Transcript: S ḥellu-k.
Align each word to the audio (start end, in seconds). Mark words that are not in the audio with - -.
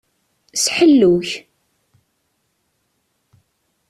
S 0.61 0.65
ḥellu-k. 0.75 1.29